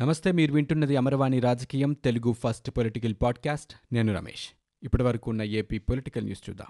నమస్తే 0.00 0.32
మీరు 0.32 0.52
వింటున్నది 0.52 0.96
అమరవాణి 0.96 1.40
రాజకీయం 1.40 1.92
తెలుగు 1.92 2.32
ఫస్ట్ 2.32 2.70
పొలిటికల్ 2.70 3.14
పాడ్కాస్ట్. 3.22 3.94
నేను 3.94 4.14
రమేష్. 4.14 4.48
ఇప్పటి 4.82 5.02
వరకు 5.02 5.30
ఉన్న 5.30 5.42
ఏపీ 5.42 5.78
పొలిటికల్ 5.78 6.24
న్యూస్ 6.24 6.50
చూద్దాం. 6.50 6.66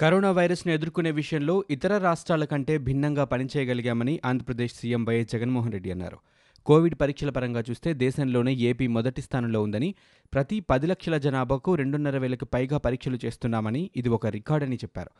కరోనా 0.00 0.30
వైరస్ను 0.30 0.72
ఎదుర్కొనే 0.72 1.10
విషయంలో 1.10 1.64
ఇతర 1.70 1.98
రాష్ట్రాల 1.98 2.44
కంటే 2.44 2.78
భిన్నంగా 2.78 3.24
పనిచేయగలిగామని 3.24 4.20
ఆంధ్రప్రదేశ్ 4.24 4.74
సీఎం 4.74 5.04
వైఎస్ 5.04 5.30
జగన్మోహన్ 5.30 5.72
రెడ్డి 5.72 5.90
అన్నారు. 5.90 6.18
కోవిడ్ 6.66 6.94
పరీక్షల 7.00 7.30
పరంగా 7.30 7.62
చూస్తే 7.70 7.94
దేశంలోనే 7.94 8.54
ఏపీ 8.54 8.86
మొదటి 8.86 9.22
స్థానంలో 9.22 9.62
ఉందని 9.62 9.94
ప్రతి 10.34 10.60
పది 10.60 10.86
లక్షల 10.86 11.18
జనాభాకు 11.18 11.74
రెండున్నర 11.74 12.18
వేలకు 12.18 12.44
పైగా 12.44 12.78
పరీక్షలు 12.78 13.18
చేస్తున్నామని 13.24 13.90
ఇది 13.96 14.08
ఒక 14.08 14.26
రికార్డని 14.26 14.76
చెప్పారు. 14.76 15.10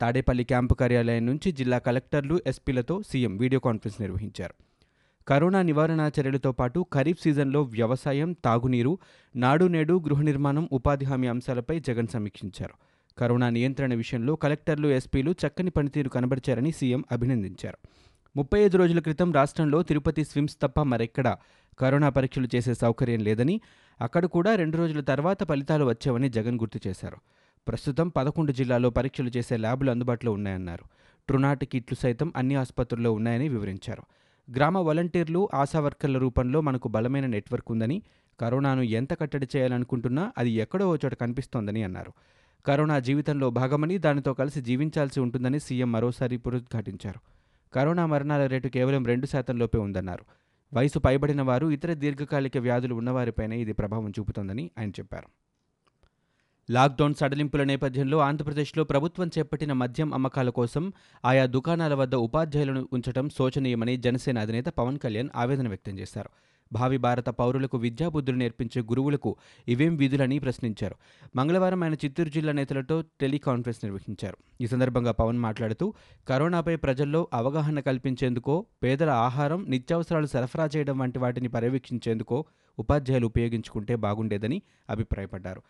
తాడేపల్లి 0.00 0.44
క్యాంపు 0.44 0.74
కార్యాలయం 0.74 1.26
నుంచి 1.26 1.52
జిల్లా 1.52 1.78
కలెక్టర్లు 1.78 2.40
ఎస్పీలతో 2.46 3.02
సీఎం 3.02 3.36
వీడియో 3.36 3.60
కాన్ఫరెన్స్ 3.60 4.00
నిర్వహించారు. 4.00 4.54
కరోనా 5.28 5.62
నివారణ 5.62 6.10
చర్యలతో 6.20 6.52
పాటు 6.52 6.86
ఖరీఫ్ 6.94 7.22
సీజన్లో 7.22 7.62
వ్యవసాయం 7.62 8.36
తాగునీరు 8.44 8.98
నాడు 9.36 9.64
నేడు 9.64 10.00
గృహ 10.00 10.22
నిర్మాణం 10.22 10.68
ఉపాధి 10.72 11.04
హామీ 11.04 11.26
అంశాలపై 11.26 11.80
జగన్ 11.80 12.06
సమీక్షించారు. 12.06 12.74
కరోనా 13.18 13.50
నియంత్రణ 13.50 13.94
విషయంలో 13.94 14.36
కలెక్టర్లు 14.36 14.88
ఎస్పీలు 14.88 15.34
చక్కని 15.46 15.70
పనితీరు 15.70 16.08
కనబరిచారని 16.08 16.72
సీఎం 16.72 17.04
అభినందించారు. 17.12 17.78
ముప్పై 18.36 18.60
ఐదు 18.60 18.78
రోజుల 18.78 18.98
క్రితం 18.98 19.32
రాష్ట్రంలో 19.32 19.82
తిరుపతి 19.82 20.24
స్విమ్స్ 20.24 20.56
తప్ప 20.62 20.82
మరెక్కడా 20.82 21.38
కరోనా 21.78 22.08
పరీక్షలు 22.08 22.48
చేసే 22.54 22.74
సౌకర్యం 22.74 23.20
లేదని 23.20 23.60
అక్కడ 24.00 24.26
కూడా 24.26 24.54
రెండు 24.54 24.76
రోజుల 24.76 25.00
తర్వాత 25.00 25.48
ఫలితాలు 25.48 25.84
వచ్చావని 25.84 26.28
జగన్ 26.28 26.60
గుర్తు 26.60 26.80
చేశారు. 26.88 27.16
ప్రస్తుతం 27.68 28.08
పదకొండు 28.08 28.52
జిల్లాల్లో 28.52 28.90
పరీక్షలు 28.90 29.30
చేసే 29.36 29.56
ల్యాబులు 29.56 29.90
అందుబాటులో 29.90 30.32
ఉన్నాయన్నారు. 30.32 30.84
ట్రునాట్ 31.28 31.64
కిట్లు 31.64 32.02
సైతం 32.02 32.32
అన్ని 32.36 32.54
ఆసుపత్రుల్లో 32.54 33.12
ఉన్నాయని 33.12 33.48
వివరించారు. 33.48 34.02
గ్రామ 34.54 34.78
వాలంటీర్లు 34.78 35.48
ఆశా 35.54 35.80
వర్కర్ల 35.80 36.18
రూపంలో 36.18 36.60
మనకు 36.60 36.88
బలమైన 36.88 37.26
నెట్వర్క్ 37.26 37.70
ఉందని 37.70 38.02
కరోనాను 38.40 38.82
ఎంత 38.82 39.20
కట్టడి 39.20 39.46
చేయాలనుకుంటున్నా 39.56 40.32
అది 40.38 40.50
ఎక్కడో 40.50 40.88
ఓ 40.88 40.96
చోట 40.96 41.14
కనిపిస్తోందని 41.14 41.82
అన్నారు. 41.82 42.12
కరోనా 42.66 42.98
జీవితంలో 42.98 43.50
భాగమని 43.50 43.98
దానితో 43.98 44.34
కలిసి 44.34 44.60
జీవించాల్సి 44.60 45.20
ఉంటుందని 45.20 45.60
సీఎం 45.60 45.92
మరోసారి 45.92 46.36
పునరుద్ఘాటించారు. 46.36 47.39
కరోనా 47.72 48.06
మరణాల 48.06 48.46
రేటు 48.46 48.68
కేవలం 48.68 49.06
రెండు 49.06 49.26
శాతం 49.26 49.58
లోపే 49.58 49.78
ఉందన్నారు. 49.78 50.24
వయసు 50.74 50.98
పైబడిన 50.98 51.42
వారు 51.42 51.66
ఇతర 51.66 51.92
దీర్ఘకాలిక 51.92 52.58
వ్యాధులు 52.58 52.94
ఉన్నవారిపైనే 52.94 53.60
ఇది 53.60 53.72
ప్రభావం 53.72 54.10
చూపుతోందని 54.10 54.70
ఆయన 54.78 54.90
చెప్పారు. 54.90 55.28
లాక్డౌన్ 56.72 57.14
సడలింపుల 57.14 57.62
నేపథ్యంలో 57.64 58.18
ఆంధ్రప్రదేశ్లో 58.18 58.84
ప్రభుత్వం 58.84 59.30
చేపట్టిన 59.38 59.72
మద్యం 59.72 60.14
అమ్మకాల 60.14 60.48
కోసం 60.48 60.92
ఆయా 61.24 61.46
దుకాణాల 61.46 61.94
వద్ద 61.94 62.14
ఉపాధ్యాయులను 62.14 62.88
ఉంచడం 62.92 63.28
శోచనీయమని 63.28 63.96
జనసేన 63.96 64.38
అధినేత 64.38 64.66
పవన్ 64.66 64.98
కళ్యాణ్ 64.98 65.28
ఆవేదన 65.36 65.68
వ్యక్తం 65.68 65.98
చేశారు. 65.98 66.30
భావి 66.72 66.96
భారత 66.96 67.28
పౌరులకు 67.28 67.78
విద్యాబుద్ధులు 67.78 68.36
నేర్పించే 68.36 68.82
గురువులకు 68.82 69.36
ఇవేం 69.68 69.96
విధులని 69.96 70.38
ప్రశ్నించారు. 70.38 70.94
మంగళవారం 71.36 71.82
ఆయన 71.82 71.94
చిత్తూరు 71.94 72.28
జిల్లా 72.28 72.52
నేతలతో 72.52 73.04
టెలికాన్ఫరెన్స్ 73.20 73.84
నిర్వహించారు. 73.84 74.36
ఈ 74.60 74.66
సందర్భంగా 74.66 75.12
పవన్ 75.12 75.38
మాట్లాడుతూ 75.38 75.94
కరోనాపై 76.28 76.76
ప్రజల్లో 76.76 77.28
అవగాహన 77.34 77.80
కల్పించేందుకో 77.80 78.66
పేదల 78.82 79.10
ఆహారం 79.10 79.66
నిత్యావసరాలు 79.68 80.26
సరఫరా 80.26 80.68
చేయడం 80.76 80.98
వంటి 80.98 81.18
వాటిని 81.18 81.48
పర్యవేక్షించేందుకో 81.48 82.44
ఉపాధ్యాయులు 82.78 83.26
ఉపయోగించుకుంటే 83.26 83.96
బాగుండేదని 83.96 84.62
అభిప్రాయపడ్డారు. 84.90 85.62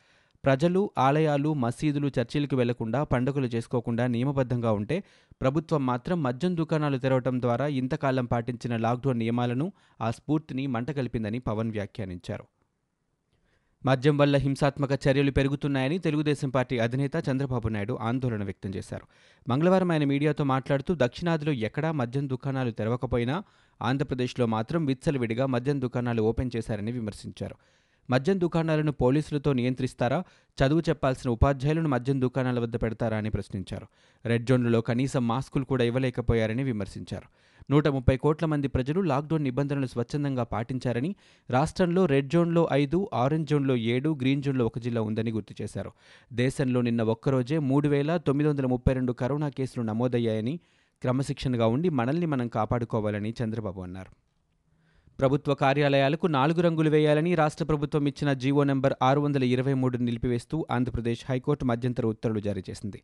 ప్రజలు 0.45 0.91
ఆలయాలు 0.99 1.55
మసీదులు 1.55 2.09
చర్చిలకు 2.09 2.57
వెళ్ళకుండా 2.57 3.05
పండుగలు 3.05 3.47
చేసుకోకుండా 3.47 4.07
నియమబద్ధంగా 4.07 4.73
ఉంటే 4.73 5.05
ప్రభుత్వం 5.41 5.87
మాత్రం 5.87 6.23
మద్యం 6.23 6.57
దుకాణాలు 6.57 6.99
తెరవడం 6.99 7.41
ద్వారా 7.41 7.67
ఇంతకాలం 7.67 8.25
పాటించిన 8.25 8.77
లాక్డౌన్ 8.77 9.19
నియమాలను 9.19 9.73
ఆ 10.01 10.11
స్ఫూర్తిని 10.11 10.67
మంటగలిపిందని 10.67 11.39
పవన్ 11.39 11.71
వ్యాఖ్యానించారు. 11.71 12.45
మద్యం 13.87 14.19
వల్ల 14.19 14.37
హింసాత్మక 14.37 14.91
చర్యలు 15.09 15.31
పెరుగుతున్నాయని 15.31 15.99
తెలుగుదేశం 15.99 16.51
పార్టీ 16.51 16.79
అధినేత 16.79 17.13
చంద్రబాబు 17.31 17.69
నాయుడు 17.69 17.99
ఆందోళన 18.01 18.45
వ్యక్తం 18.45 18.71
చేశారు. 18.71 19.07
మంగళవారం 19.49 19.91
ఆయన 19.91 20.05
మీడియాతో 20.05 20.45
మాట్లాడుతూ 20.45 20.95
దక్షిణాదిలో 20.95 21.53
ఎక్కడా 21.53 21.93
మద్యం 21.93 22.29
దుకాణాలు 22.29 22.71
తెరవకపోయినా 22.71 23.43
ఆంధ్రప్రదేశ్లో 23.83 24.47
మాత్రం 24.47 24.85
విచ్చలవిడిగా 24.85 25.47
మద్యం 25.47 25.81
దుకాణాలు 25.81 26.23
ఓపెన్ 26.23 26.51
చేశారని 26.57 26.93
విమర్శించారు. 26.93 27.57
మద్యం 28.11 28.41
దుకాణాలను 28.41 28.93
పోలీసులతో 28.93 29.53
నియంత్రిస్తారా? 29.53 30.25
చదువు 30.59 30.81
చెప్పాల్సిన 30.81 31.31
ఉపాధ్యాయులను 31.31 31.89
మద్యం 31.89 32.21
దుకాణాల 32.21 32.61
వద్ద 32.61 32.77
పెడతారా 32.77 33.17
అని 33.17 33.31
ప్రశ్నించారు. 33.31 33.87
రెడ్ 34.27 34.47
జోన్లలో 34.47 34.81
కనీసం 34.81 35.29
మాస్కులు 35.29 35.65
కూడా 35.65 35.85
ఇవ్వలేకపోయారని 35.85 36.63
విమర్శించారు. 36.63 37.29
నూట 37.71 37.89
ముప్పై 37.89 38.17
కోట్ల 38.17 38.47
మంది 38.47 38.69
ప్రజలు 38.69 39.01
లాక్డౌన్ 39.01 39.45
నిబంధనలు 39.45 39.87
స్వచ్ఛందంగా 39.87 40.43
పాటించారని 40.43 41.15
రాష్ట్రంలో 41.51 42.07
రెడ్ 42.07 42.29
జోన్లో 42.29 42.69
ఐదు 42.73 43.11
ఆరెంజ్ 43.15 43.51
జోన్లో 43.51 43.77
ఏడు 43.77 44.19
గ్రీన్ 44.21 44.43
జోన్లో 44.43 44.67
ఒక 44.67 44.79
జిల్లా 44.79 45.03
ఉందని 45.03 45.31
గుర్తు 45.31 45.63
చేశారు. 45.63 45.93
దేశంలో 46.33 46.81
నిన్న 46.81 47.03
ఒక్కరోజే 47.03 47.59
మూడు 47.59 47.89
వేల 47.89 48.17
తొమ్మిది 48.17 48.51
వందల 48.51 48.67
ముప్పై 48.67 48.95
రెండు 48.95 49.13
కరోనా 49.13 49.49
కేసులు 49.49 49.85
నమోదయ్యాయని 49.85 50.61
క్రమశిక్షణగా 51.01 51.67
ఉండి 51.67 51.89
మనల్ని 51.89 52.27
మనం 52.27 52.49
కాపాడుకోవాలని 52.49 53.35
చంద్రబాబు 53.45 53.81
అన్నారు. 53.81 54.30
ప్రభుత్వ 55.21 55.55
కార్యాలయాలకు 55.55 56.27
నాలుగు 56.27 56.61
రంగులు 56.61 56.91
వేయాలని 56.91 57.35
రాష్ట్ర 57.35 57.65
ప్రభుత్వం 57.65 58.07
ఇచ్చిన 58.07 58.33
జీవో 58.33 58.65
నెంబర్ 58.65 58.95
ఆరు 59.03 59.21
వందల 59.21 59.45
ఇరవై 59.45 59.75
మూడును 59.75 60.05
నిలిపివేస్తూ 60.05 60.67
ఆంధ్రప్రదేశ్ 60.71 61.25
హైకోర్టు 61.29 61.65
మధ్యంతర 61.65 62.07
ఉత్తర్వులు 62.07 62.41
జారీ 62.41 62.63
చేసింది. 62.71 63.03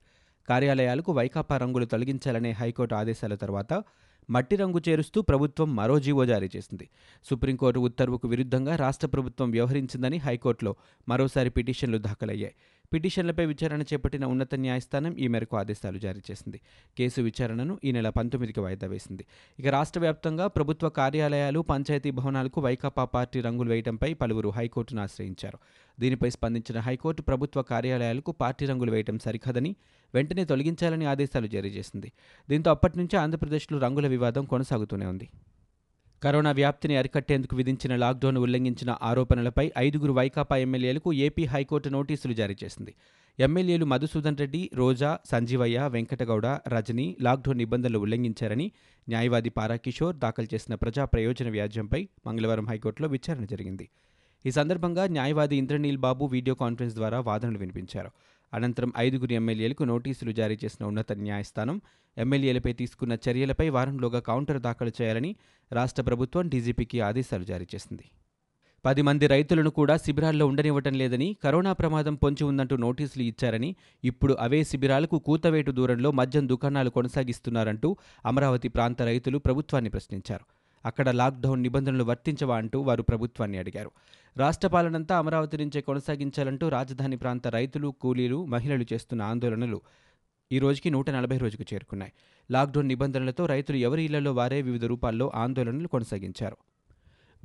కార్యాలయాలకు 0.49 1.13
వైకాపా 1.13 1.57
రంగులు 1.57 1.85
తొలగించాలనే 1.85 2.51
హైకోర్టు 2.51 2.95
ఆదేశాల 2.95 3.35
తర్వాత 3.35 3.85
మట్టి 4.31 4.57
రంగు 4.57 4.81
చేరుస్తూ 4.89 5.23
ప్రభుత్వం 5.23 5.77
మరో 5.77 5.99
జీవో 5.99 6.25
జారీ 6.25 6.49
చేసింది. 6.57 6.89
సుప్రీంకోర్టు 7.25 7.81
ఉత్తర్వుకు 7.81 8.29
విరుద్ధంగా 8.29 8.77
రాష్ట్ర 8.77 9.07
ప్రభుత్వం 9.07 9.51
వ్యవహరించిందని 9.51 10.17
హైకోర్టులో 10.17 10.77
మరోసారి 11.09 11.51
పిటిషన్లు 11.51 11.99
దాఖలయ్యాయి. 11.99 12.55
పిటిషన్లపై 12.93 13.47
విచారణ 13.47 13.83
చేపట్టిన 13.83 14.25
ఉన్నత 14.25 14.55
న్యాయస్థానం 14.55 15.17
ఈ 15.19 15.29
మేరకు 15.29 15.57
ఆదేశాలు 15.57 15.99
జారీ 15.99 16.21
చేసింది. 16.31 16.61
కేసు 16.99 17.21
విచారణను 17.21 17.79
ఈ 17.85 17.93
నెల 17.93 18.09
పంతొమ్మిదికి 18.09 18.61
వాయిదా 18.61 18.87
వేసింది. 18.87 19.27
ఇక 19.59 19.67
రాష్ట్ర 19.67 20.01
వ్యాప్తంగా 20.01 20.47
ప్రభుత్వ 20.47 20.89
కార్యాలయాలు 20.89 21.61
పంచాయతీ 21.61 22.11
భవనాలకు 22.11 22.61
వైకాపా 22.61 23.05
పార్టీ 23.05 23.41
రంగులు 23.41 23.71
వేయడంపై 23.71 24.15
పలువురు 24.15 24.49
హైకోర్టును 24.49 25.03
ఆశ్రయించారు. 25.03 25.59
దీనిపై 26.01 26.31
స్పందించిన 26.31 26.81
హైకోర్టు 26.81 27.23
ప్రభుత్వ 27.23 27.63
కార్యాలయాలకు 27.63 28.33
పార్టీ 28.33 28.67
రంగులు 28.67 28.91
వేయడం 28.91 29.19
సరికాదని 29.19 29.77
వెంటనే 30.15 30.45
తొలగించాలని 30.45 31.05
ఆదేశాలు 31.05 31.47
జారీ 31.47 31.69
చేసింది. 31.69 32.13
దీంతో 32.51 32.71
అప్పటి 32.71 32.99
నుంచి 32.99 33.17
ఆంధ్రప్రదేశ్లో 33.17 33.79
రంగుల 33.79 34.07
వివాదం 34.07 34.45
కొనసాగుతూనే 34.45 35.07
ఉంది. 35.07 35.29
కరోనా 36.23 36.51
వ్యాప్తిని 36.51 36.97
అరికట్టేందుకు 36.97 37.57
విధించిన 37.57 37.97
లాక్డౌన్ 37.97 38.39
ఉల్లంఘించిన 38.39 38.97
ఆరోపణలపై 39.03 39.71
ఐదుగురు 39.79 40.13
వైకాపా 40.13 40.57
ఎమ్మెల్యేలకు 40.57 41.13
ఏపీ 41.13 41.45
హైకోర్టు 41.45 41.89
నోటీసులు 41.89 42.33
జారీ 42.33 42.57
చేసింది. 42.65 42.95
ఎమ్మెల్యేలు 43.39 43.85
మధుసూదన్ 43.85 44.37
రెడ్డి 44.37 44.71
రోజా 44.75 45.19
సంజీవయ్య 45.31 45.89
వెంకటగౌడ 45.93 46.47
రజని 46.47 47.17
లాక్డౌన్ 47.21 47.59
నిబంధనలు 47.59 47.99
ఉల్లంఘించారని 47.99 48.73
న్యాయవాది 49.09 49.49
పారాకిషోర్ 49.49 50.17
దాఖలు 50.17 50.49
చేసిన 50.55 50.75
ప్రజా 50.75 51.05
ప్రయోజన 51.05 51.51
వ్యాజ్యంపై 51.51 52.09
మంగళవారం 52.27 52.67
హైకోర్టులో 52.67 53.09
విచారణ 53.09 53.45
జరిగింది. 53.45 53.89
ఈ 54.47 54.51
సందర్భంగా 54.51 55.07
న్యాయవాది 55.07 55.57
ఇంద్రనీల్ 55.57 55.99
బాబు 55.99 56.25
వీడియో 56.25 56.55
కాన్ఫరెన్స్ 56.55 56.97
ద్వారా 56.97 57.21
వాదనలు 57.21 57.59
వినిపించారు. 57.59 58.11
అనంతరం 58.57 58.93
ఐదుగురు 58.99 59.33
ఎమ్మెల్యేలకు 59.33 59.85
నోటీసులు 59.85 60.33
జారీ 60.33 60.59
చేసిన 60.65 60.87
ఉన్నత 60.87 61.13
న్యాయస్థానం 61.13 61.81
ఎమ్మెల్యేలపై 62.17 62.73
తీసుకున్న 62.73 63.15
చర్యలపై 63.29 63.69
వారంలోగా 63.69 64.21
కౌంటర్ 64.21 64.61
దాఖలు 64.61 64.93
చేయాలని 65.03 65.37
రాష్ట్ర 65.73 66.03
ప్రభుత్వం 66.03 66.49
డీజీపీకి 66.49 67.01
ఆదేశాలు 67.01 67.45
జారీ 67.45 67.67
చేసింది. 67.75 68.07
పది 68.85 69.03
మంది 69.03 69.27
రైతులను 69.27 69.71
కూడా 69.71 69.97
శిబిరాల్లో 69.97 70.47
ఉండనివ్వటం 70.47 70.95
లేదని 70.95 71.37
కరోనా 71.45 71.73
ప్రమాదం 71.73 72.15
పొంచి 72.15 72.45
ఉందంటూ 72.45 72.77
నోటీసులు 72.77 73.23
ఇచ్చారని 73.23 73.77
ఇప్పుడు 74.05 74.37
అవే 74.41 74.65
శిబిరాలకు 74.65 75.19
కూతవేటు 75.19 75.71
దూరంలో 75.71 76.11
మద్యం 76.11 76.49
దుకాణాలు 76.49 76.91
కొనసాగిస్తున్నారంటూ 76.91 77.97
అమరావతి 78.27 78.69
ప్రాంత 78.69 79.03
రైతులు 79.03 79.39
ప్రభుత్వాన్ని 79.39 79.91
ప్రశ్నించారు. 79.91 80.45
అక్కడ 80.87 81.11
లాక్డౌన్ 81.11 81.63
నిబంధనలు 81.63 82.05
వర్తించవా 82.05 82.57
అంటూ 82.57 82.81
వారు 82.81 83.03
ప్రభుత్వాన్ని 83.03 83.59
అడిగారు. 83.59 83.91
రాష్ట్ర 84.37 84.69
పాలనంతా 84.69 85.19
అమరావతి 85.19 85.57
నుంచే 85.57 85.81
కొనసాగించాలంటూ 85.81 86.69
రాజధాని 86.69 87.17
ప్రాంత 87.17 87.49
రైతులు 87.49 87.95
కూలీలు 88.01 88.45
మహిళలు 88.45 88.85
చేస్తున్న 88.93 89.23
ఆందోళనలు 89.23 89.81
ఈ 90.53 90.59
రోజుకి 90.59 90.91
నూట 90.91 91.11
నలభై 91.11 91.39
రోజుకు 91.39 91.65
చేరుకున్నాయి. 91.75 92.13
లాక్డౌన్ 92.51 92.89
నిబంధనలతో 92.89 93.47
రైతులు 93.47 93.77
ఎవరి 93.77 94.05
ఇళ్ళలో 94.05 94.33
వారే 94.33 94.63
వివిధ 94.63 94.85
రూపాల్లో 94.85 95.33
ఆందోళనలు 95.35 95.89
కొనసాగించారు. 95.89 96.57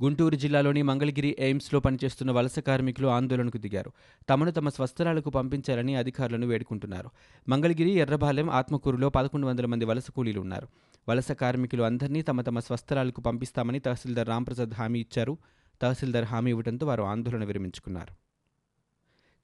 గుంటూరు 0.02 0.34
జిల్లాలోని 0.34 0.82
మంగళగిరి 0.82 1.36
ఎయిమ్స్లో 1.38 1.80
పనిచేస్తున్న 1.80 2.32
వలస 2.32 2.58
కార్మికులు 2.58 3.06
ఆందోళనకు 3.06 3.58
దిగారు. 3.58 3.92
తమను 4.28 4.50
తమ 4.50 4.68
స్వస్థలాలకు 4.68 5.30
పంపించాలని 5.30 5.94
అధికారులను 5.94 6.46
వేడుకుంటున్నారు. 6.46 7.10
మంగళగిరి 7.48 7.90
ఎర్రబాలెం 7.90 8.50
ఆత్మకూరులో 8.50 9.10
పదకొండు 9.10 9.46
వందల 9.46 9.66
మంది 9.66 9.84
వలస 9.84 10.10
కూలీలు 10.10 10.40
ఉన్నారు. 10.40 10.68
వలస 11.08 11.32
కార్మికులు 11.32 11.82
అందరినీ 11.82 12.22
తమ 12.22 12.40
తమ 12.40 12.58
స్వస్థలాలకు 12.58 13.20
పంపిస్తామని 13.20 13.78
తహసీల్దార్ 13.78 14.28
రాంప్రసాద్ 14.28 14.74
హామీ 14.74 15.00
ఇచ్చారు. 15.00 15.38
తహసీల్దార్ 15.82 16.24
హామీ 16.24 16.50
ఇవ్వడంతో 16.50 16.86
వారు 16.86 17.02
ఆందోళన 17.02 17.44
విరమించుకున్నారు. 17.44 18.14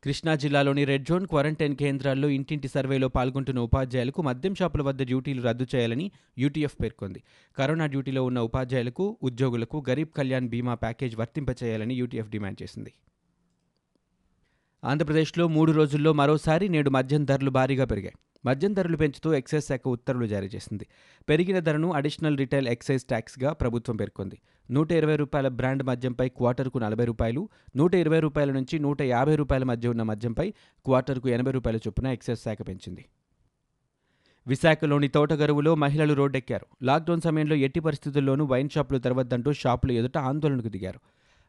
కృష్ణా 0.05 0.35
జిల్లాలోని 0.35 0.85
రెడ్ 0.85 1.05
జోన్ 1.05 1.27
క్వారంటైన్ 1.27 1.77
కేంద్రాల్లో 1.77 2.29
ఇంటింటి 2.29 2.69
సర్వేలో 2.69 3.09
పాల్గొంటున్న 3.09 3.61
ఉపాధ్యాయులకు 3.61 4.23
మద్యం 4.23 4.55
షాపుల 4.55 4.83
వద్ద 4.83 5.03
డ్యూటీలు 5.03 5.43
రద్దు 5.43 5.67
చేయాలని 5.75 6.11
యూటీఎఫ్ 6.39 6.77
పేర్కొంది. 6.83 7.23
కరోనా 7.57 7.87
డ్యూటీలో 7.87 8.25
ఉన్న 8.25 8.41
ఉపాధ్యాయులకు 8.41 9.19
ఉద్యోగులకు 9.23 9.85
గరీబ్ 9.89 10.09
కళ్యాణ్ 10.17 10.49
బీమా 10.49 10.75
ప్యాకేజ్ 10.75 11.17
వర్తింపచేయాలని 11.17 11.95
యూటీఎఫ్ 11.95 12.31
డిమాండ్ 12.31 12.63
చేసింది. 12.63 12.93
ఆంధ్రప్రదేశ్లో 14.85 15.49
మూడు 15.49 15.73
రోజుల్లో 15.73 16.13
మరోసారి 16.13 16.69
నేడు 16.69 16.91
మద్యం 16.91 17.25
ధరలు 17.25 17.51
భారీగా 17.51 17.85
పెరిగాయి. 17.85 18.15
మద్యం 18.49 18.73
ధరలు 18.73 18.97
పెంచుతూ 18.97 19.35
ఎక్సైజ్ 19.35 19.65
శాఖ 19.65 19.81
ఉత్తర్వులు 19.87 20.27
జారీ 20.27 20.47
చేసింది. 20.47 20.87
పెరిగిన 21.29 21.59
ధరను 21.59 21.93
అడిషనల్ 21.93 22.39
రిటైల్ 22.39 22.69
ఎక్సైజ్ 22.69 23.05
ట్యాక్స్గా 23.05 23.53
ప్రభుత్వం 23.53 23.97
పేర్కొంది. 23.97 24.39
నూట 24.71 24.93
ఇరవై 24.93 25.17
రూపాయల 25.17 25.49
బ్రాండ్ 25.49 25.83
మద్యంపై 25.83 26.29
క్వార్టర్కు 26.29 26.79
నలభై 26.79 27.05
రూపాయలు 27.05 27.49
నూట 27.77 27.95
ఇరవై 27.95 28.21
రూపాయల 28.21 28.53
నుంచి 28.53 28.79
నూట 28.79 29.03
యాభై 29.03 29.37
రూపాయల 29.37 29.65
మధ్య 29.65 29.89
ఉన్న 29.89 30.03
మద్యంపై 30.03 30.51
క్వార్టర్కు 30.85 31.29
ఎనభై 31.29 31.53
రూపాయల 31.53 31.77
చొప్పున 31.77 32.07
ఎక్సైజ్ 32.07 32.41
శాఖ 32.41 32.59
పెంచింది. 32.69 33.05
విశాఖలోని 34.47 35.09
తోటగరువులో 35.09 35.75
మహిళలు 35.75 36.15
రోడ్డెక్కారు. 36.15 36.67
లాక్డౌన్ 36.83 37.21
సమయంలో 37.21 37.57
ఎట్టి 37.57 37.81
పరిస్థితుల్లోనూ 37.81 38.45
వైన్ 38.45 38.69
షాపులు 38.69 38.99
తెరవద్దంటూ 38.99 39.53
షాపులు 39.53 39.93
ఎదుట 39.93 40.19
ఆందోళనకు 40.19 40.69
దిగారు. 40.69 41.01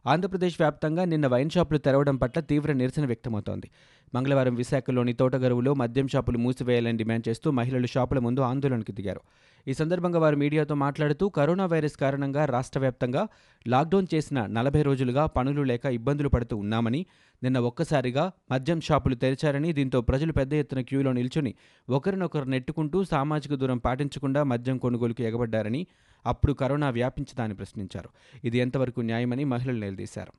ఆంధ్రప్రదేశ్ 0.05 0.57
వ్యాప్తంగా 0.59 1.05
నిన్న 1.05 1.27
వైన్ 1.27 1.49
షాపులు 1.49 1.77
తెరవడం 1.77 2.15
పట్ల 2.15 2.39
తీవ్ర 2.39 2.71
నిరసన 2.71 3.05
వ్యక్తమవుతోంది. 3.05 3.69
మంగళవారం 4.15 4.55
విశాఖలోని 4.55 5.13
తోటగరువులో 5.13 5.73
మద్యం 5.73 6.07
షాపులు 6.07 6.37
మూసివేయాలని 6.37 6.97
డిమాండ్ 6.97 7.29
చేస్తూ 7.29 7.51
మహిళలు 7.51 7.87
షాపుల 7.87 8.19
ముందు 8.19 8.41
ఆందోళనకు 8.41 8.91
దిగారు. 8.91 9.21
ఈ 9.67 9.73
సందర్భంగా 9.73 10.19
వారు 10.19 10.35
మీడియాతో 10.35 10.75
మాట్లాడుతూ 10.75 11.29
కరోనా 11.29 11.65
వైరస్ 11.65 11.97
కారణంగా 11.97 12.45
రాష్ట్ర 12.45 12.79
వ్యాప్తంగా 12.79 13.27
లాక్డౌన్ 13.67 14.07
చేసిన 14.15 14.45
నలభై 14.45 14.81
రోజులుగా 14.81 15.25
పనులు 15.25 15.61
లేక 15.61 15.85
ఇబ్బందులు 15.85 16.29
పడుతూ 16.29 16.57
ఉన్నామని 16.57 17.05
నిన్న 17.43 17.57
ఒక్కసారిగా 17.59 18.31
మద్యం 18.51 18.81
షాపులు 18.81 19.15
తెరిచారని 19.15 19.73
దీంతో 19.73 20.01
ప్రజలు 20.01 20.31
పెద్ద 20.31 20.53
ఎత్తున 20.53 20.81
క్యూలో 20.81 21.11
నిల్చుని 21.11 21.55
ఒకరినొకరు 21.89 22.43
నెట్టుకుంటూ 22.43 23.03
సామాజిక 23.03 23.53
దూరం 23.53 23.77
పాటించకుండా 23.77 24.43
మద్యం 24.43 24.77
కొనుగోలుకు 24.77 25.21
ఎగబడ్డారని 25.21 25.87
అప్పుడు 26.25 26.53
కరోనా 26.53 26.89
వ్యాపించదాన్ని 26.89 27.57
ప్రశ్నించారు. 27.57 28.09
ఇది 28.43 28.57
ఎంతవరకు 28.57 29.01
న్యాయమని 29.01 29.43
మహిళలు 29.43 29.79
నిలదీశారు. 29.79 30.33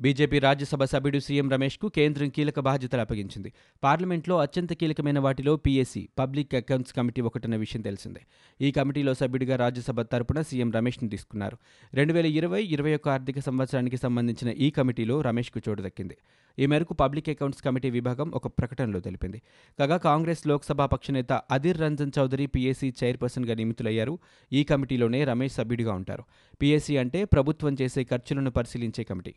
బీజేపీ 0.00 0.38
రాజ్యసభ 0.38 0.84
సభ్యుడు 0.84 1.18
సీఎం 1.18 1.50
రమేష్కు 1.50 1.88
కేంద్రం 1.88 2.28
కీలక 2.28 2.60
బాధ్యతలు 2.60 3.00
అప్పగించింది. 3.00 3.52
పార్లమెంట్లో 3.84 4.38
అత్యంత 4.38 4.72
కీలకమైన 4.72 5.18
వాటిలో 5.18 5.56
పీఎస్సీ 5.56 6.08
పబ్లిక్ 6.18 6.54
అకౌంట్స్ 6.54 6.92
కమిటీ 6.92 7.20
ఒకటన్న 7.20 7.56
విషయం 7.56 7.82
తెలిసిందే. 7.82 8.20
ఈ 8.60 8.70
కమిటీలో 8.70 9.14
సభ్యుడిగా 9.14 9.56
రాజ్యసభ 9.56 10.00
తరపున 10.00 10.42
సీఎం 10.42 10.72
రమేష్ను 10.72 11.08
తీసుకున్నారు. 11.08 11.58
రెండు 11.94 12.12
వేల 12.12 12.26
ఇరవై 12.26 12.62
ఇరవై 12.64 12.94
ఒక్క 12.94 13.08
ఆర్థిక 13.08 13.38
సంవత్సరానికి 13.38 13.96
సంబంధించిన 13.96 14.52
ఈ 14.52 14.70
కమిటీలో 14.70 15.20
రమేష్కు 15.20 15.60
చోటు 15.68 15.82
దక్కింది. 15.82 16.16
ఈ 16.58 16.66
మేరకు 16.66 16.94
పబ్లిక్ 16.94 17.28
అకౌంట్స్ 17.28 17.62
కమిటీ 17.62 17.90
విభాగం 17.90 18.30
ఒక 18.30 18.46
ప్రకటనలో 18.46 19.00
తెలిపింది. 19.00 19.42
కాగా 19.78 19.96
కాంగ్రెస్ 19.96 20.46
లోక్సభ 20.46 20.82
పక్షనేత 20.82 21.32
అధిర్ 21.32 21.80
రంజన్ 21.80 22.12
చౌదరి 22.18 22.46
పీఏసీ 22.46 22.92
చైర్పర్సన్గా 23.04 23.54
నియమితులయ్యారు. 23.54 24.18
ఈ 24.52 24.64
కమిటీలోనే 24.64 25.24
రమేష్ 25.24 25.54
సభ్యుడిగా 25.54 25.92
ఉంటారు. 25.92 26.24
పీఏసీ 26.62 26.96
అంటే 26.96 27.24
ప్రభుత్వం 27.24 27.76
చేసే 27.80 28.04
ఖర్చులను 28.04 28.50
పరిశీలించే 28.50 29.04
కమిటీ. 29.04 29.34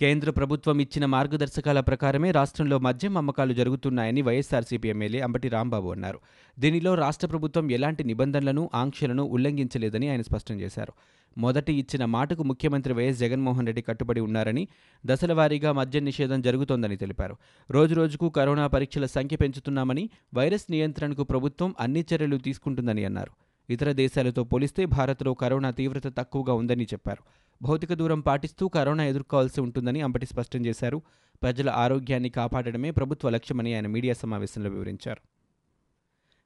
కేంద్ర 0.00 0.30
ప్రభుత్వం 0.30 0.80
ఇచ్చిన 0.80 1.06
మార్గదర్శకాల 1.06 1.80
ప్రకారమే 1.80 2.30
రాష్ట్రంలో 2.30 2.78
మద్యం 2.78 3.16
అమ్మకాలు 3.16 3.52
జరుగుతున్నాయని 3.52 4.22
వైఎస్ఆర్సీపీ 4.22 4.88
ఎమ్మెల్యే 4.88 5.20
అంబటి 5.20 5.48
రాంబాబు 5.48 5.88
అన్నారు. 5.88 6.20
దీనిలో 6.58 6.94
రాష్ట్ర 6.94 7.26
ప్రభుత్వం 7.26 7.70
ఎలాంటి 7.70 8.04
నిబంధనలను 8.04 8.70
ఆంక్షలను 8.74 9.22
ఉల్లంఘించలేదని 9.22 10.08
ఆయన 10.08 10.22
స్పష్టం 10.22 10.60
చేశారు. 10.60 10.92
మొదటి 11.38 11.72
ఇచ్చిన 11.72 12.04
మాటకు 12.04 12.42
ముఖ్యమంత్రి 12.42 12.94
వైఎస్ 12.94 13.18
జగన్మోహన్ 13.18 13.66
రెడ్డి 13.66 13.82
కట్టుబడి 13.82 14.20
ఉన్నారని 14.20 14.68
దశలవారీగా 15.06 15.72
మద్యం 15.72 16.04
నిషేధం 16.04 16.40
జరుగుతోందని 16.40 16.96
తెలిపారు. 16.96 17.36
రోజురోజుకు 17.70 18.28
కరోనా 18.28 18.66
పరీక్షల 18.66 19.06
సంఖ్య 19.06 19.36
పెంచుతున్నామని 19.36 20.10
వైరస్ 20.34 20.66
నియంత్రణకు 20.70 21.22
ప్రభుత్వం 21.22 21.74
అన్ని 21.80 22.04
చర్యలు 22.14 22.36
తీసుకుంటుందని 22.36 23.04
అన్నారు. 23.04 23.30
ఇతర 23.70 23.92
దేశాలతో 23.92 24.44
పోలిస్తే 24.44 24.84
భారత్లో 24.84 25.34
కరోనా 25.34 25.70
తీవ్రత 25.70 26.06
తక్కువగా 26.18 26.54
ఉందని 26.54 26.84
చెప్పారు. 26.84 27.22
భౌతిక 27.62 27.92
దూరం 27.92 28.20
పాటిస్తూ 28.20 28.68
కరోనా 28.68 29.04
ఎదుర్కోవాల్సి 29.04 29.60
ఉంటుందని 29.60 30.00
అంబటి 30.00 30.26
స్పష్టం 30.26 30.66
చేశారు. 30.66 31.02
ప్రజల 31.42 31.70
ఆరోగ్యాన్ని 31.70 32.28
కాపాడడమే 32.28 32.90
ప్రభుత్వ 32.90 33.28
లక్ష్యమని 33.28 33.74
ఆయన 33.74 33.86
మీడియా 33.86 34.14
సమావేశంలో 34.14 34.70
వివరించారు. 34.70 35.20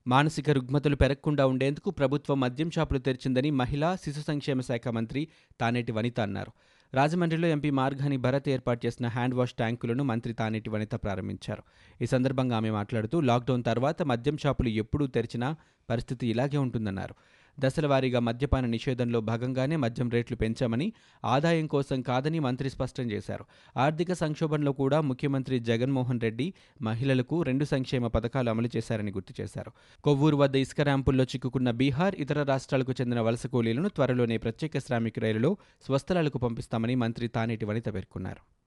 మానసిక 0.09 0.51
రుగ్మతలు 0.51 0.97
పెరగకుండా 0.97 1.47
ఉండేందుకు 1.47 1.91
ప్రభుత్వం 1.91 2.41
మద్యం 2.41 2.71
షాపులు 2.71 2.99
తెరిచిందని 2.99 3.51
మహిళా 3.51 3.97
శిశు 3.97 4.21
సంక్షేమ 4.21 4.61
శాఖ 4.61 4.89
మంత్రి 4.89 5.29
తానేటి 5.61 5.93
వనిత 5.93 6.21
అన్నారు. 6.21 6.53
రాజమండ్రిలో 6.95 7.49
ఎంపీ 7.49 7.71
మార్గాని 7.71 8.17
భరత్ 8.17 8.49
ఏర్పాటు 8.49 8.87
చేసిన 8.87 9.07
హ్యాండ్ 9.07 9.35
వాష్ 9.35 9.53
ట్యాంకులను 9.53 10.05
మంత్రి 10.05 10.33
తానేటి 10.33 10.71
వనిత 10.71 10.95
ప్రారంభించారు. 10.95 11.63
ఈ 12.03 12.07
సందర్భంగా 12.07 12.57
ఆమె 12.57 12.71
మాట్లాడుతూ 12.71 13.21
లాక్డౌన్ 13.21 13.65
తర్వాత 13.65 14.03
మద్యం 14.03 14.39
షాపులు 14.39 14.69
ఎప్పుడూ 14.69 15.07
తెరిచినా 15.07 15.57
పరిస్థితి 15.91 16.27
ఇలాగే 16.27 16.57
ఉంటుందన్నారు. 16.57 17.15
దశలవారీగా 17.61 18.21
మద్యపాన 18.21 18.67
నిషేధంలో 18.67 19.21
భాగంగానే 19.21 19.77
మద్యం 19.77 20.11
రేట్లు 20.11 20.37
పెంచామని 20.37 20.93
ఆదాయం 21.25 21.67
కోసం 21.67 22.01
కాదని 22.01 22.41
మంత్రి 22.41 22.71
స్పష్టం 22.71 23.11
చేశారు. 23.11 23.45
ఆర్థిక 23.77 24.13
సంక్షోభంలో 24.13 24.73
కూడా 24.73 25.01
ముఖ్యమంత్రి 25.01 25.59
జగన్మోహన్ 25.61 26.21
రెడ్డి 26.21 26.55
మహిళలకు 26.83 27.43
రెండు 27.43 27.65
సంక్షేమ 27.65 28.07
పథకాలు 28.07 28.51
అమలు 28.51 28.71
చేశారని 28.77 29.11
గుర్తు 29.11 29.35
చేశారు. 29.41 29.73
కొవ్వూరు 30.05 30.37
వద్ద 30.37 30.57
ఇసుక 30.57 30.81
ర్యాంపుల్లో 30.81 31.25
చిక్కుకున్న 31.25 31.71
బీహార్ 31.71 32.15
ఇతర 32.15 32.43
రాష్ట్రాలకు 32.43 32.95
చెందిన 33.01 33.21
వలస 33.21 33.47
కూలీలను 33.47 33.89
త్వరలోనే 33.89 34.39
ప్రత్యేక 34.39 34.79
శ్రామిక 34.79 35.19
రైలులో 35.19 35.57
స్వస్థలాలకు 35.87 36.39
పంపిస్తామని 36.39 36.95
మంత్రి 36.95 37.29
తానేటి 37.29 37.65
వనిత 37.65 37.95
పేర్కొన్నారు. 37.95 38.58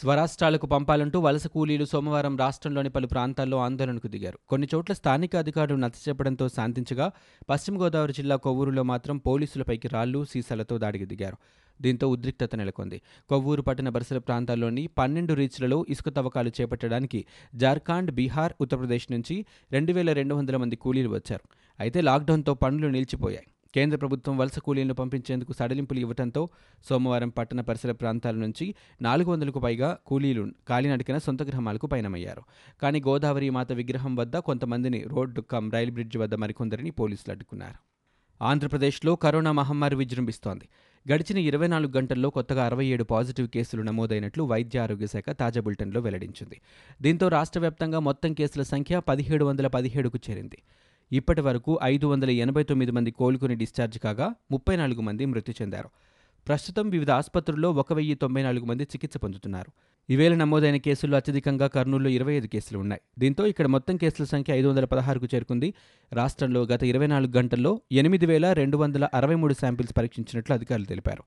స్వరాష్ట్రాలకు 0.00 0.66
పంపాలంటూ 0.66 1.20
వలస 1.20 1.46
కూలీలు 1.46 1.84
సోమవారం 1.84 2.36
రాష్ట్రంలోని 2.36 2.90
పలు 2.90 3.06
ప్రాంతాల్లో 3.06 3.58
ఆందోళనకు 3.58 4.08
దిగారు. 4.08 4.38
కొన్ని 4.48 4.68
చోట్ల 4.74 4.92
స్థానిక 4.92 5.36
అధికారులు 5.36 5.78
నచ్చచెప్పడంతో 5.80 6.48
శాంతించగా 6.48 7.12
పశ్చిమ 7.50 7.80
గోదావరి 7.82 8.12
జిల్లా 8.12 8.36
కొవ్వూరులో 8.36 8.82
మాత్రం 8.82 9.18
పోలీసులపైకి 9.18 9.88
రాళ్ళు 9.88 10.24
సీసాలతో 10.24 10.78
దాడికి 10.78 11.06
దిగారు. 11.06 11.38
దీంతో 11.82 12.08
ఉద్రిక్తత 12.08 12.54
నెలకొంది. 12.54 13.02
కొవ్వూరు 13.28 13.62
పట్టణ 13.62 13.88
పరిసర 13.88 14.18
ప్రాంతాల్లోని 14.18 14.86
పన్నెండు 14.86 15.34
రీచ్లలో 15.34 15.86
ఇసుక 15.88 16.08
తవ్వకాలు 16.08 16.50
చేపట్టడానికి 16.60 17.24
జార్ఖండ్ 17.54 18.10
బీహార్ 18.10 18.52
ఉత్తరప్రదేశ్ 18.60 19.12
నుంచి 19.12 19.46
రెండు 19.72 19.92
వేల 19.92 20.12
రెండు 20.12 20.34
వందల 20.34 20.56
మంది 20.56 20.76
కూలీలు 20.76 21.08
వచ్చారు. 21.08 21.44
అయితే 21.80 22.00
లాక్డౌన్తో 22.00 22.54
పనులు 22.54 22.88
నిలిచిపోయాయి. 22.88 23.46
కేంద్ర 23.76 23.96
ప్రభుత్వం 23.96 24.38
వలస 24.38 24.58
కూలీలను 24.58 24.94
పంపించేందుకు 24.94 25.52
సడలింపులు 25.52 26.00
ఇవ్వడంతో 26.00 26.48
సోమవారం 26.88 27.28
పట్టణ 27.28 27.60
పరిసర 27.60 27.92
ప్రాంతాల 27.92 28.34
నుంచి 28.34 28.74
నాలుగు 29.02 29.30
వందలకు 29.30 29.58
పైగా 29.58 29.98
కూలీలు 30.06 30.48
కాలినడికిన 30.68 31.18
సొంత 31.18 31.42
గ్రామాలకు 31.42 31.86
పయనమయ్యారు. 31.86 32.42
కానీ 32.82 33.00
గోదావరి 33.00 33.50
మాత 33.50 33.72
విగ్రహం 33.72 34.14
వద్ద 34.14 34.36
కొంతమందిని 34.36 35.04
రోడ్డు 35.06 35.40
కమ్ 35.40 35.72
రైలు 35.72 35.90
బ్రిడ్జ్ 35.90 36.16
వద్ద 36.16 36.34
మరికొందరిని 36.34 36.90
పోలీసులు 36.90 37.32
అడ్డుకున్నారు. 37.32 37.78
ఆంధ్రప్రదేశ్లో 38.44 39.16
కరోనా 39.16 39.52
మహమ్మారి 39.52 39.96
విజృంభిస్తోంది. 39.96 40.68
గడిచిన 41.12 41.38
ఇరవై 41.38 41.66
నాలుగు 41.66 41.92
గంటల్లో 41.96 42.30
కొత్తగా 42.30 42.64
అరవై 42.64 42.86
ఏడు 42.86 43.04
పాజిటివ్ 43.04 43.48
కేసులు 43.48 43.82
నమోదైనట్లు 43.82 44.44
వైద్య 44.44 44.78
ఆరోగ్య 44.78 45.06
శాఖ 45.06 45.30
తాజా 45.30 45.60
బులెటిన్లో 45.60 46.00
వెల్లడించింది. 46.00 46.60
దీంతో 47.02 47.28
రాష్ట్ర 47.28 47.60
వ్యాప్తంగా 47.60 47.98
మొత్తం 47.98 48.32
కేసుల 48.34 48.62
సంఖ్య 48.62 48.98
పదిహేడు 48.98 49.44
వందల 49.44 49.66
పదిహేడుకు 49.66 50.18
చేరింది. 50.30 50.58
ఇప్పటి 51.12 51.40
వరకు 51.40 51.78
ఐదు 51.82 52.06
వందల 52.06 52.30
ఎనభై 52.30 52.62
తొమ్మిది 52.62 52.92
మంది 52.92 53.10
కోలుకుని 53.10 53.54
డిశ్చార్జ్ 53.54 53.98
కాగా 53.98 54.34
ముప్పై 54.50 54.76
నాలుగు 54.76 55.00
మంది 55.00 55.24
మృతి 55.24 55.54
చెందారు. 55.62 55.88
ప్రస్తుతం 56.48 56.88
వివిధ 56.88 57.10
ఆసుపత్రుల్లో 57.10 57.72
ఒక 57.72 57.92
వెయ్యి 57.92 58.14
తొంభై 58.14 58.42
నాలుగు 58.42 58.64
మంది 58.64 58.82
చికిత్స 58.82 59.16
పొందుతున్నారు. 59.16 59.72
ఈవేళ 60.10 60.34
నమోదైన 60.34 60.76
కేసుల్లో 60.76 61.16
అత్యధికంగా 61.16 61.66
కర్నూలులో 61.66 62.10
ఇరవై 62.10 62.32
ఐదు 62.32 62.46
కేసులు 62.46 62.78
ఉన్నాయి. 62.78 63.00
దీంతో 63.18 63.46
ఇక్కడ 63.46 63.66
మొత్తం 63.66 63.96
కేసుల 63.96 64.24
సంఖ్య 64.24 64.52
ఐదు 64.52 64.68
వందల 64.68 64.84
పదహారుకు 64.84 65.26
చేరుకుంది. 65.34 65.74
రాష్ట్రంలో 66.12 66.62
గత 66.62 66.82
ఇరవై 66.82 67.06
నాలుగు 67.06 67.32
గంటల్లో 67.32 67.80
ఎనిమిది 67.92 68.26
వేల 68.26 68.52
రెండు 68.52 68.76
వందల 68.76 69.08
అరవై 69.14 69.34
మూడు 69.34 69.54
శాంపిల్స్ 69.54 69.94
పరీక్షించినట్లు 69.96 70.54
అధికారులు 70.54 70.86
తెలిపారు. 70.86 71.22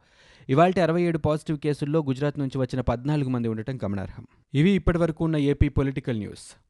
ఇవాళ 0.50 0.74
అరవై 0.84 1.02
ఏడు 1.02 1.18
పాజిటివ్ 1.18 1.58
కేసుల్లో 1.58 2.04
గుజరాత్ 2.04 2.40
నుంచి 2.40 2.58
వచ్చిన 2.58 2.82
పద్నాలుగు 2.82 3.30
మంది 3.30 3.48
ఉండటం 3.48 3.80
గమనార్హం. 3.84 4.28
ఇవి 4.54 4.70
ఇప్పటివరకు 4.70 5.24
ఉన్న 5.24 5.38
ఏపీ 5.38 5.70
పొలిటికల్ 5.70 6.18
న్యూస్. 6.18 6.69